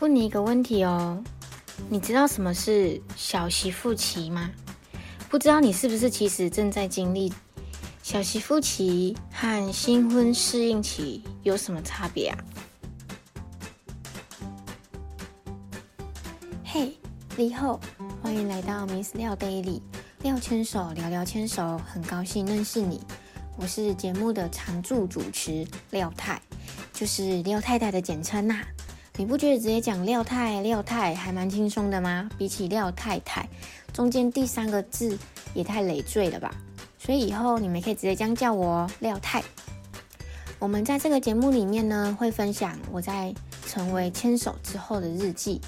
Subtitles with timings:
[0.00, 1.22] 问你一个问题哦，
[1.88, 4.50] 你知道什么是小媳妇期吗？
[5.30, 7.32] 不知道你是不是其实正在经历
[8.02, 12.38] 小媳妇期和新婚适应期有什么差别啊？
[16.62, 16.92] 嘿，
[17.34, 17.80] 你好，
[18.22, 19.80] 欢迎来到 Miss 廖 Daily，
[20.20, 23.00] 廖牵手聊聊牵手，很高兴认识你，
[23.56, 26.40] 我是节目的常驻主持廖太，
[26.92, 28.62] 就是廖太太的简称呐。
[29.18, 32.28] 你不觉得直接讲廖太廖太还蛮轻松的吗？
[32.36, 33.48] 比起廖太太，
[33.92, 35.18] 中间第三个字
[35.54, 36.54] 也太累赘了吧？
[36.98, 39.42] 所以以后你们可以直接这样叫我廖太。
[40.58, 43.34] 我们在这个节目里面呢，会分享我在
[43.66, 45.60] 成为牵手之后的日记。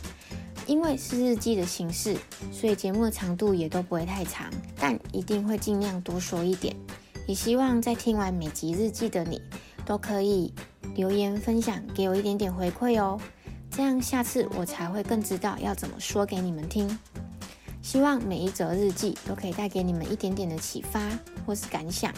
[0.67, 2.15] 因为是日记的形式，
[2.53, 6.77] 所以节目的长度也都不会太长，但一定会尽量多说一点。
[7.27, 9.41] 也希望在听完每集日记的你，
[9.87, 10.53] 都可以
[10.95, 13.19] 留言分享，给我一点点回馈哦。
[13.79, 16.99] 这样下次我才会更知道要怎么说给你们听。
[17.81, 21.01] 希望每一则日记都可以带给你们一点点的启发
[21.47, 22.13] 或是感想。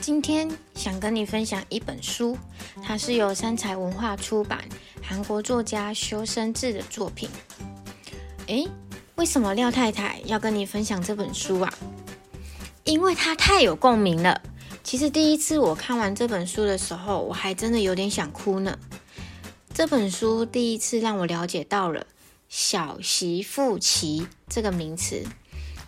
[0.00, 2.34] 今天想跟你分享一本书，
[2.82, 4.64] 它是由三彩文化出版，
[5.02, 7.28] 韩国作家修身志的作品。
[8.46, 8.66] 诶，
[9.16, 11.74] 为什么廖太太要跟你分享这本书啊？
[12.84, 14.40] 因为它太有共鸣了。
[14.88, 18.78] 其实第一次我看完这本书的时候，我还真的有点想哭呢。
[19.74, 22.06] 这本书第一次让我了解到了
[22.48, 25.26] “小媳妇期”这个名词，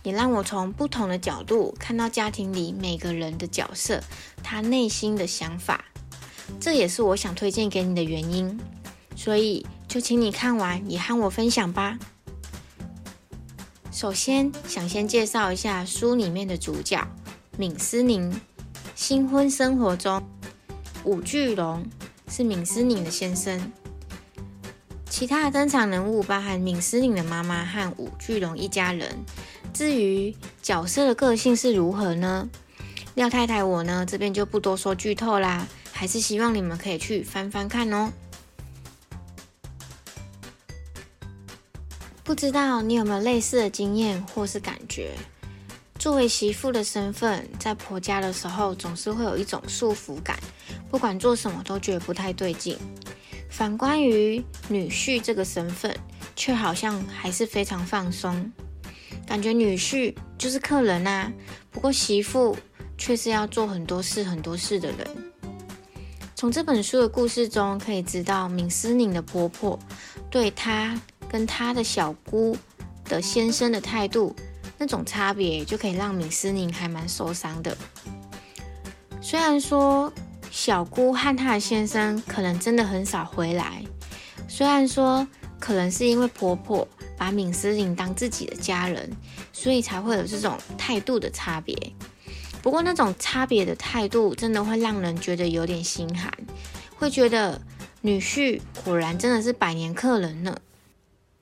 [0.03, 4.03] 也让我从不同的角度看到家庭里每个人的角色，
[4.43, 5.83] 他内心的想法。
[6.59, 8.59] 这也是我想推荐给你的原因。
[9.15, 11.97] 所以就请你看完也和我分享吧。
[13.91, 17.03] 首先想先介绍一下书里面的主角
[17.57, 18.39] 敏思宁。
[19.01, 20.21] 新婚生活中，
[21.05, 21.83] 武巨龙
[22.27, 23.59] 是闵思宁的先生。
[25.09, 29.17] 其他的登场人物包含闵思宁的妈妈和武巨龙一家人。
[29.73, 32.47] 至于角色的个性是如何呢？
[33.15, 38.11] 廖太太我呢这边就不多说剧透啦，还是希望你们可以去翻翻看哦。
[42.23, 45.15] 不知道你有没有类似的经验或是感觉？
[46.01, 50.35] 作为媳妇的身份，在婆家的时候，总是会有一种束缚感，
[50.89, 52.75] 不管做什么都觉得不太对劲。
[53.51, 55.95] 反观于女婿这个身份，
[56.35, 58.51] 却好像还是非常放松，
[59.27, 61.31] 感觉女婿就是客人啊。
[61.69, 62.57] 不过媳妇
[62.97, 65.07] 却是要做很多事、很多事的人。
[66.35, 69.77] 从这本书的故事中可以知道，敏思宁的婆婆
[70.31, 72.57] 对她跟她的小姑
[73.05, 74.35] 的先生的态度。
[74.81, 77.77] 那种差别就可以让闵思宁还蛮受伤的。
[79.21, 80.11] 虽然说
[80.49, 83.83] 小姑和她的先生可能真的很少回来，
[84.47, 85.27] 虽然说
[85.59, 89.07] 可能是因为婆婆把闵思宁当自己的家人，
[89.53, 91.77] 所以才会有这种态度的差别。
[92.63, 96.33] 不过那种差别的态度真的会让人觉得有点心寒，
[96.95, 97.61] 会觉得
[98.01, 100.57] 女婿果然真的是百年客人呢。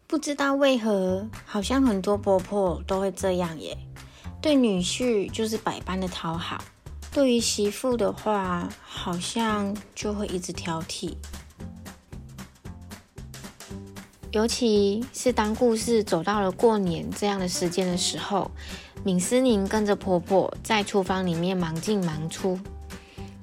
[0.10, 3.78] 不知道为何，好像很多婆婆都会这样耶。
[4.42, 6.64] 对女婿就是百般的讨好，
[7.12, 11.14] 对于媳妇的话，好像就会一直挑剔。
[14.32, 18.50] 尤其是当故事走到了过年这样的时间的时候，
[19.04, 22.60] 闵思宁跟着婆婆在厨房里面忙进忙出，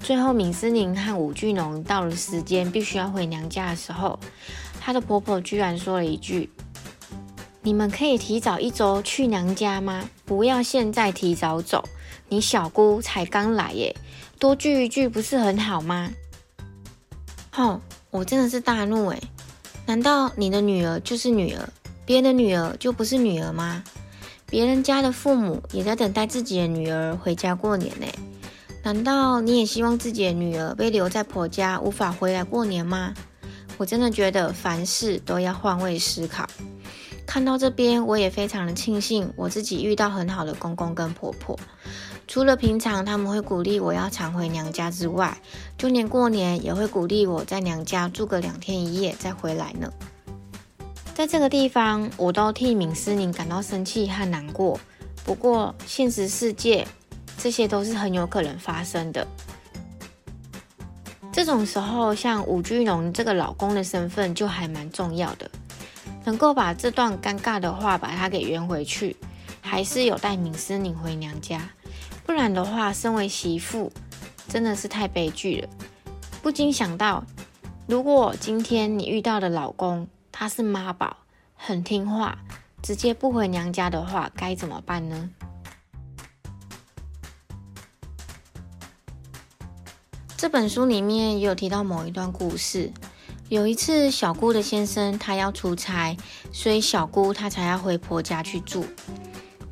[0.00, 4.18] 最后闵思宁和武俊龙到了时间必须要回娘家的时候。
[4.86, 6.48] 她的婆婆居然说了一句
[7.60, 10.08] ：“你们可以提早一周去娘家吗？
[10.24, 11.88] 不要现在提早走。
[12.28, 13.96] 你小姑才刚来耶，
[14.38, 16.12] 多聚一聚不是很好吗？”
[17.50, 17.80] 吼，
[18.12, 19.20] 我真的是大怒诶，
[19.86, 21.68] 难道你的女儿就是女儿，
[22.04, 23.82] 别人的女儿就不是女儿吗？
[24.48, 28.06] 别人家的父母也在等待自己的女儿回家过年呢。
[28.84, 33.14] 难道你也希望自己的女儿被留在婆家，无法回来过年吗？
[33.76, 36.46] 我真的觉得凡事都要换位思考。
[37.26, 41.58] 看到这边，我也非常的庆幸我自己遇到很好的公公跟婆婆。
[42.28, 45.36] 除了平常他们会鼓励我要常回娘家之外，
[45.76, 49.92] 就连过年也会鼓励我在娘家住个两天一夜再回来呢。
[51.14, 54.78] 在这个地方，我都替闵思宁感到生气和难过。
[55.24, 56.86] 不过，现实世界
[57.38, 59.26] 这些都是很有可能发生的。
[61.36, 65.50] 这种时候，像武居龙这个老公的身份就还蛮重要的，
[66.24, 69.14] 能够把这段尴尬的话把他给圆回去，
[69.60, 71.60] 还是有带闵思宁回娘家。
[72.24, 73.92] 不然的话，身为媳妇，
[74.48, 75.68] 真的是太悲剧了。
[76.40, 77.22] 不禁想到，
[77.86, 81.18] 如果今天你遇到的老公他是妈宝，
[81.54, 82.38] 很听话，
[82.82, 85.28] 直接不回娘家的话，该怎么办呢？
[90.46, 92.92] 这本书里面也有提到某一段故事。
[93.48, 96.16] 有一次，小姑的先生他要出差，
[96.52, 98.86] 所以小姑她才要回婆家去住。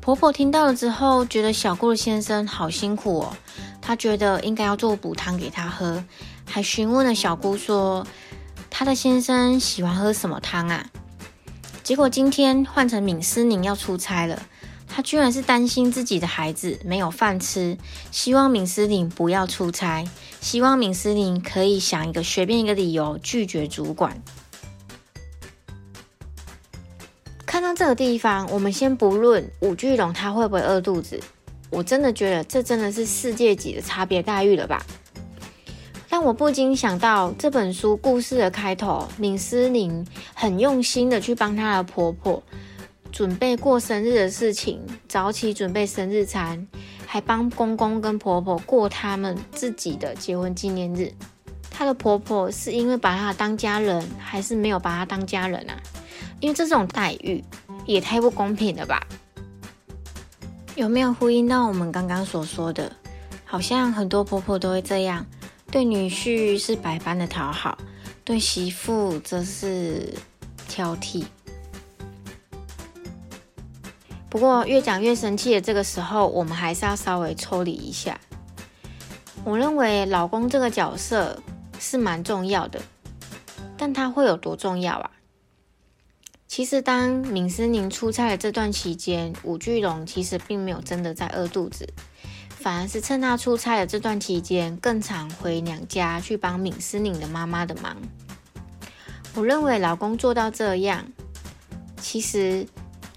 [0.01, 3.37] 婆婆听到了之后，觉得小姑的先生好辛苦哦，
[3.81, 6.03] 她觉得应该要做补汤给他喝。
[6.45, 8.05] 还询问了小姑说
[8.69, 10.85] ：“她的先生喜欢喝什么汤啊？”
[11.83, 14.41] 结果今天换成敏思宁要出差了，
[14.89, 17.77] 她居然是担心自己的孩子没有饭吃，
[18.11, 20.05] 希望敏思宁不要出差，
[20.41, 24.21] 希望敏思宁可以想一个随便一个理由拒绝主管。
[27.45, 31.19] 看到这个地方，我们先不论武巨龙他会不会饿肚子，
[31.69, 34.85] 我真的觉得这真的是世界级的差别待遇了吧？
[36.09, 42.41] 但我不禁想到这本书故事的开头，敏思宁很用心的去帮她的婆婆
[43.11, 46.67] 准备过生日的事情，早起准备生日餐，
[47.15, 51.09] 还帮公公跟婆婆过他们自己的结婚纪念日。
[51.71, 55.79] 她的婆婆是因为把她当家人，还是没有把她当家人啊？
[56.41, 57.41] 因为这种待遇
[57.85, 59.01] 也太不公平了吧？
[60.75, 62.91] 有没有呼应到我们刚刚所说的？
[63.45, 65.25] 好像很多婆婆都会这样。
[65.71, 67.77] 对女婿是百般的讨好，
[68.25, 70.13] 对媳妇则是
[70.67, 71.23] 挑剔。
[74.35, 78.19] 不过越讲越生气的这个时候，我们还是要稍微抽离一下。
[79.45, 81.41] 我认为老公这个角色
[81.79, 82.81] 是蛮重要的，
[83.77, 85.09] 但他会有多重要啊？
[86.49, 91.87] 其实当闵思宁出差的这段期间，武巨龙其实并没有真的在饿肚子。
[92.49, 97.95] 反而是趁他出差的这段期间，更常回娘家去帮敏思宁的妈妈的忙。
[99.33, 101.05] 我认为老公做到这样，
[102.01, 102.67] 其实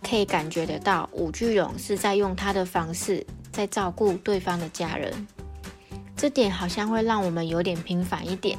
[0.02, 5.26] 可以感觉得到武巨龙是在用他的方式在照顾对方的家人。
[6.16, 8.58] 这点好像会让我们有点平凡一点，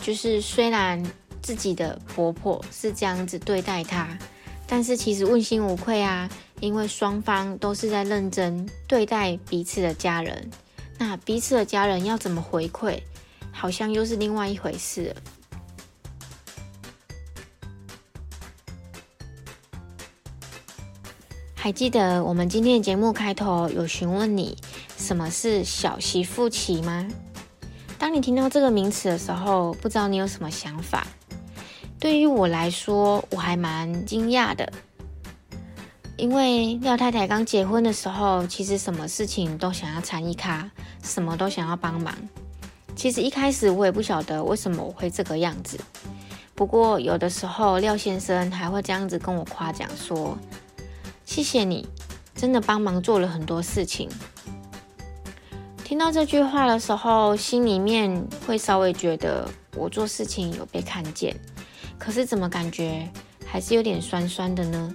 [0.00, 1.02] 就是虽然
[1.40, 4.18] 自己的婆婆是这样子对待他，
[4.66, 6.28] 但是其实问心无愧啊。
[6.60, 10.48] 因为双方都是在认真对待彼此的家人，
[10.96, 12.98] 那彼此的家人要怎么回馈，
[13.50, 15.16] 好像又是另外一回事了。
[21.64, 24.54] 还记得我们今天的节目开头有询问你
[24.98, 27.08] 什么是小媳妇期吗？
[27.98, 31.06] 当你听到这个名词的时候，不知道你有什么想法？
[31.98, 34.70] 对于我来说，我还蛮惊讶的。
[36.18, 40.70] 因为廖太太刚结婚的时候，其实什么事情都想要参一咖，
[41.02, 42.14] 什么都想要帮忙。
[42.94, 45.80] 其实一开始我也不晓得为什么我会这个样子。
[46.54, 50.36] 不过有的时候廖先生还会这样子跟我夸奖说
[51.34, 51.84] ：“谢谢你，
[52.36, 54.08] 真的帮忙做了很多事情。”
[55.82, 61.34] 听到这句话的时候，心里面会稍微觉得我做事情有被看见，
[61.98, 63.10] 可是怎么感觉
[63.44, 64.94] 还是有点酸酸的呢？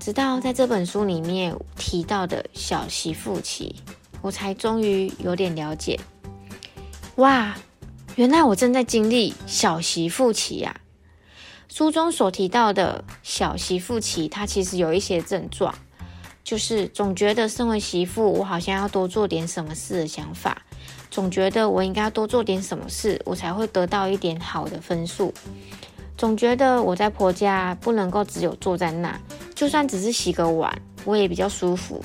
[0.00, 3.76] 直到在这本书里面提到的小媳妇期，
[4.22, 6.00] 我才终于有点了解。
[7.14, 7.56] 哇，
[8.16, 10.80] 原来我正在经历小媳妇期呀！
[11.74, 15.74] 书中所提到的小媳妇期，它其实有一些症状，
[16.44, 20.60] 就是总觉得身为媳妇，我好像要多做点什么事的想法，
[21.10, 25.32] 总觉得我应该多做点什么事，我才会得到一点好的分数，
[26.18, 29.18] 总觉得我在婆家不能够只有坐在那。
[29.54, 32.04] 就算只是洗个碗，我也比较舒服。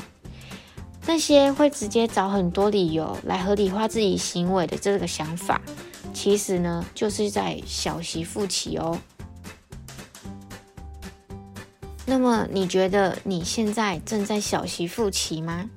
[1.05, 5.61] 那些会直接找很多理由来合理化自己行为的这个想法，
[6.13, 8.97] 其实呢，就是在小媳妇期哦。
[12.07, 15.69] 那么，你觉得你现在正在小媳妇期吗？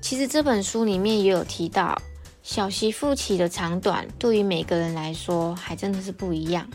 [0.00, 2.00] 其实这本书里面也有提到，
[2.42, 6.66] 小媳妇期的长短对于每个人来说还真的是不一样。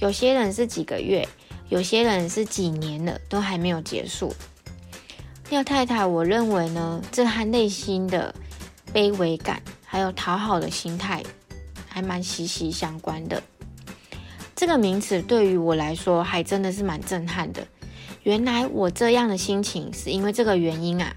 [0.00, 1.26] 有些人是几个月。
[1.70, 4.32] 有些人是几年了都还没有结束。
[5.48, 8.32] 廖太太，我认为呢，这和内心的
[8.92, 11.22] 卑微感还有讨好的心态
[11.88, 13.42] 还蛮息息相关的。
[14.56, 17.66] 这个名词对于我来说还真的是蛮震撼的。
[18.22, 21.14] 原来我这样的心情是因为这个原因啊，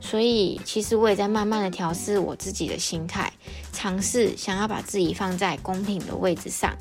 [0.00, 3.32] 所以其实我也在慢慢的调试我自己的心态，
[3.72, 6.76] 尝试想要把自己放在公平的位置上。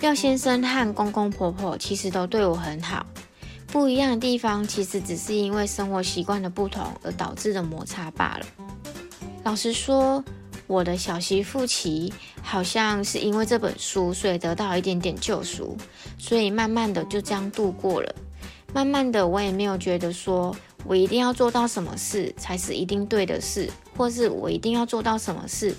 [0.00, 3.06] 廖先生和公公婆婆其实都对我很好，
[3.68, 8.46] 不一样的地方其实只是因为生活习惯的不同而导致的摩擦罢了。
[9.44, 10.22] 老实说，
[10.70, 15.76] 我的小媳妇琪好像是因为这本书，所以得到一点点救赎，
[16.16, 18.14] 所以慢慢的就这样度过了。
[18.72, 25.74] 慢慢的，我也没有觉得说我一定要做到什么事才是一定对的事，或是我一定要做到什么事，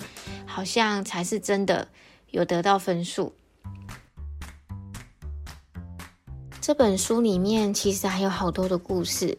[0.45, 1.88] 好像才是真的
[2.31, 3.33] 有得到分数。
[6.60, 9.38] 这本书里面其实还有好多的故事，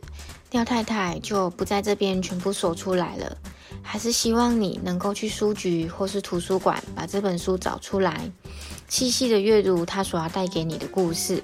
[0.52, 3.36] 廖太太就不在这边全部说出来了。
[3.82, 8.30] 还是希望你能够去书局或是图书馆把这本书找出来，
[8.88, 11.42] 细细的阅读它所要带给你的故事。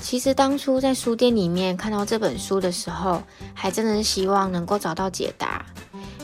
[0.00, 5.66] 其实当初在书店里面看到这本书的时候，还真的是希望能够找到解答，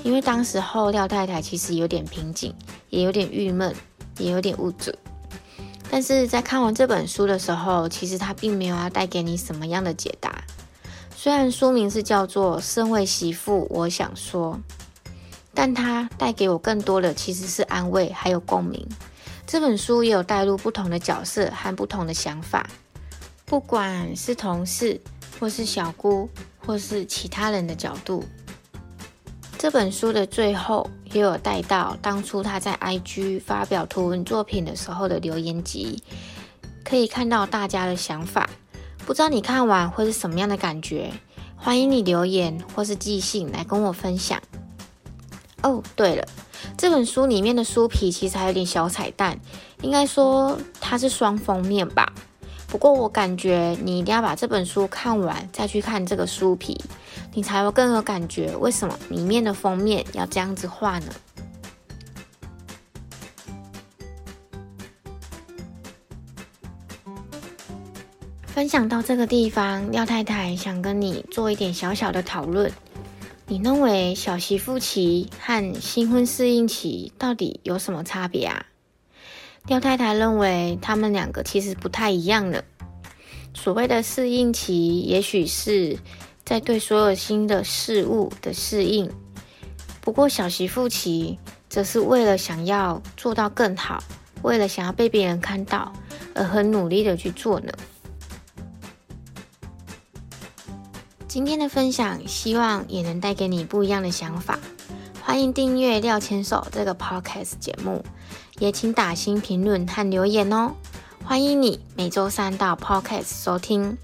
[0.03, 2.55] 因为当时候廖太太其实有点瓶颈，
[2.89, 3.75] 也有点郁闷，
[4.19, 4.91] 也有点无助。
[5.91, 10.43] 但是在看完这本书的时候，其实它并没有要带给你什么样的解答。
[11.25, 14.61] 虽然书名是叫做《身为媳妇，我想说》，
[15.55, 18.87] 但它带给我更多的其实是安慰还有共鸣。
[19.47, 22.69] 这本书也有带入不同的角色和不同的想法，
[23.47, 25.01] 不管是同事，
[25.41, 26.29] 或是小姑，
[26.59, 28.23] 或是其他人的角度。
[29.57, 36.03] 这本书的最后也有带到当初他在 IG 发表图文作品的时候的留言集，
[36.85, 38.47] 可以看到大家的想法。
[39.07, 41.13] 不知道你看完会是什么样的感觉？
[41.57, 44.41] 欢迎你留言或是寄信来跟我分享。
[45.63, 46.27] 哦，对了，
[46.79, 49.39] 这本书里面的书皮其实还有点小彩蛋，
[49.83, 52.13] 应该说它是双封面吧。
[52.67, 56.81] 不过我感觉你一定要把这本书看完再去看这个书皮，
[57.35, 58.57] 你才会更有感觉。
[58.57, 61.07] 为什么里面的封面要这样子画呢？
[68.55, 72.71] 分享到这个地方，廖太太想跟你做一点小小的讨论。
[73.49, 78.65] 你认为小媳妇期和新婚适应期到底有什么差别啊？
[79.67, 82.65] 廖太太认为他们两个其实不太一样的。
[83.55, 85.99] 所谓的适应期，也许是
[86.45, 89.09] 在对所有新的事物的适应；
[90.01, 94.01] 不过小媳妇期，则是为了想要做到更好，
[94.43, 95.93] 为了想要被别人看到，
[96.37, 97.73] 而很努力的去做呢。
[101.35, 104.57] 今天的分享，希望也能带给你不一样的想法。
[105.21, 108.05] 欢迎订阅廖牵手这个 podcast 节目，
[108.61, 110.75] 也请打新评论和留言哦。
[111.25, 113.99] 欢迎你每周三到 podcast 收听。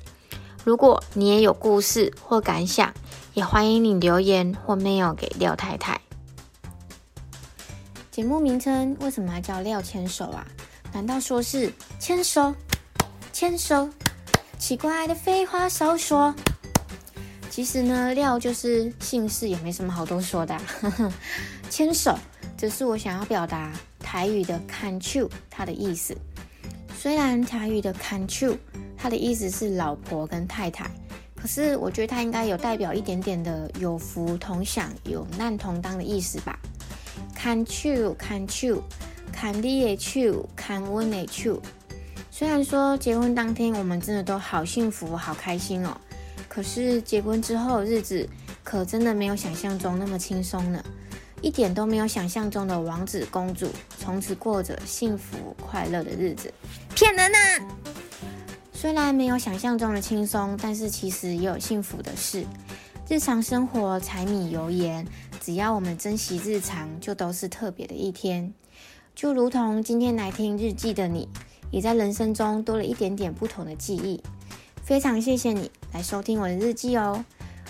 [0.65, 2.93] 如果你也有故事或感想，
[3.35, 6.01] 也欢迎你留言或 mail 给廖太太。
[8.11, 10.45] 节目名称为什么要叫廖牵手啊？
[10.93, 12.53] 难道说是牵手？
[13.33, 13.89] 牵手？
[14.59, 16.35] 奇怪的废话少说。
[17.51, 20.57] 其实呢，廖就是姓氏，也没什么好多说的。
[21.69, 22.17] 牵手，
[22.57, 25.01] 这是我想要表达台语的 “can
[25.51, 26.17] 它的意思。
[26.97, 28.25] 虽然台语的 “can
[28.97, 30.89] 它的意思是老婆跟太太，
[31.35, 36.57] 可是我觉得它应该有代表一点点的有福同享、有难同当的意思吧。
[37.35, 38.81] can 手，can 手，
[39.33, 41.61] 看你的手，看我的手。
[42.31, 45.97] 虽然说结婚当天我们真的都好幸福、好开心哦。
[46.51, 48.29] 可是结婚之后日子
[48.65, 50.85] 可真的没有想象中那么轻松呢，
[51.41, 56.53] 一点都没有想象中的王子公主从此过着幸福快乐的日子，
[56.97, 57.39] 骗人呐！
[58.73, 62.45] 虽然没有想象中的轻松，但是其实也有幸福的事。
[63.09, 65.07] 日常生活柴米油盐，
[65.41, 68.53] 只要我们珍惜日常，就都是特别的一天。
[69.15, 71.29] 就如同今天来听日记的你，
[71.71, 74.21] 也在人生中多了一点点不同的记忆。
[74.83, 77.25] 非常谢谢你来收听我的日记哦，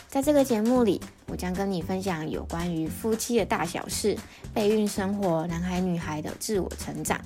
[0.08, 4.16] 在这个节目里，我将跟你分享有关于夫妻的大小事、
[4.52, 7.18] 备孕生活、男孩女孩的自我成长。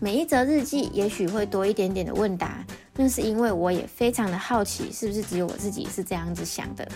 [0.00, 2.64] 每一则日记也许会多一点点的问答，
[2.96, 6.88] 那是因为我也非常的好奇，是不是只有我自己是这样子想的，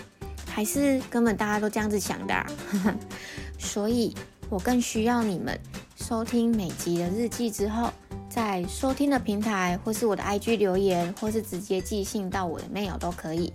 [0.47, 2.45] 还是根本大家都这样子想的？
[3.59, 4.15] 所以
[4.49, 5.57] 我更需要你们
[5.95, 7.91] 收听每集的日记之后。
[8.35, 13.53] 在收听的平台，或是我的 IG 留言，或是直接寄信到我的 mail 都可以。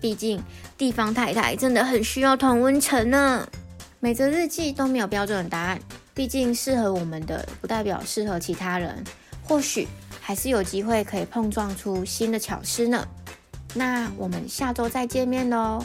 [0.00, 0.40] 毕竟
[0.78, 3.44] 地方太太真的很需要同温层呢。
[3.98, 5.80] 每则日记都没有标准的答案，
[6.14, 9.02] 毕竟适合我们的不代表适合其他人。
[9.42, 9.88] 或许
[10.20, 13.04] 还是有机会可以碰撞出新的巧思呢。
[13.74, 15.84] 那我们下周再见面喽，